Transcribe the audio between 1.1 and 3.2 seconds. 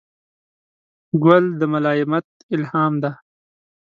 ګل د ملایمت الهام دی.